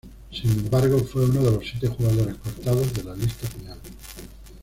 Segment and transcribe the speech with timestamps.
[0.31, 3.77] Sin embargo, fue uno de los siete jugadores cortados de la lista final.